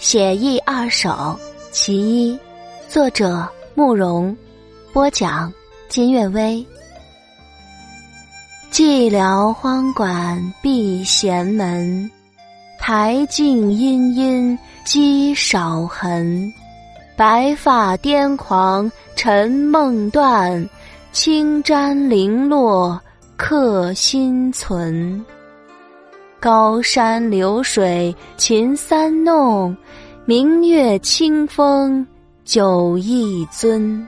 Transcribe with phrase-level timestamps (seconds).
[0.00, 1.38] 写意二首
[1.70, 2.38] 其一，
[2.88, 4.34] 作者慕容，
[4.94, 5.52] 播讲
[5.90, 6.66] 金岳薇。
[8.72, 12.10] 寂寥荒馆闭闲门，
[12.78, 16.50] 台镜阴阴积少痕。
[17.14, 20.66] 白发癫狂沉梦断，
[21.12, 22.98] 青毡零落
[23.36, 25.22] 客心存。
[26.40, 29.76] 高山流水琴三弄，
[30.24, 32.04] 明月清风
[32.46, 34.02] 酒一樽。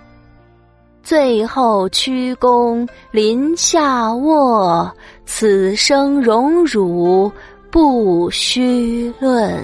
[1.03, 4.91] 最后屈躬临下卧，
[5.27, 7.31] 此生荣辱
[7.71, 9.63] 不须论。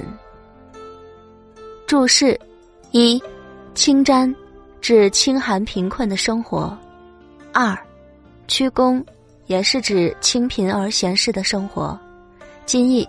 [1.86, 2.38] 注释：
[2.90, 3.18] 一、
[3.72, 4.34] 清瞻，
[4.82, 6.70] 指清寒贫困的生活；
[7.50, 7.74] 二、
[8.46, 9.02] 屈躬，
[9.46, 11.98] 也是指清贫而闲适的生活。
[12.68, 13.08] 今意：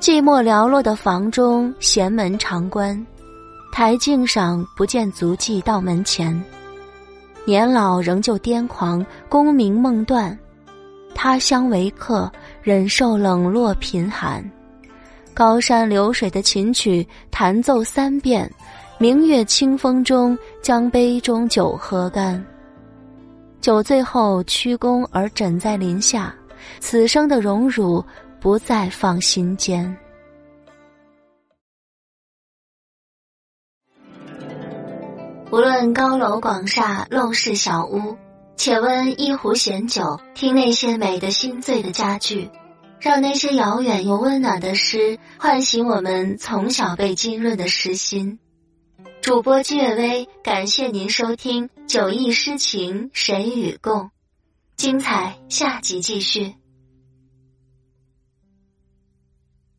[0.00, 2.94] 寂寞寥落的房中，闲门常关，
[3.72, 6.44] 台镜上不见足迹到门前。
[7.46, 10.38] 年老仍旧癫狂，功名梦断，
[11.14, 14.44] 他乡为客，忍受冷落贫寒。
[15.32, 18.52] 高山流水的琴曲弹奏三遍，
[18.98, 22.44] 明月清风中将杯中酒喝干。
[23.62, 26.34] 酒醉后屈躬而枕在林下，
[26.78, 28.04] 此生的荣辱。
[28.44, 29.96] 不再放心间。
[35.50, 38.18] 无论高楼广厦、陋室小屋，
[38.54, 42.50] 且温一壶闲酒，听那些美的心醉的佳句，
[43.00, 48.38] 让那些遥远又温暖的诗唤醒我们从小被浸润的诗心。
[49.22, 54.02] 主播金岳微，感谢您收听《酒意诗情谁与共》，
[54.76, 56.54] 精彩下集继续。